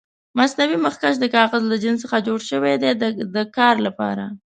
مصنوعي 0.39 0.77
مخکش 0.85 1.15
د 1.19 1.25
کاغذ 1.35 1.63
له 1.71 1.77
جنس 1.83 1.99
څخه 2.03 2.17
جوړ 2.27 2.39
شوي 2.49 2.73
دي 2.81 2.89
د 3.35 3.37
کار 3.57 3.75
لپاره. 3.87 4.23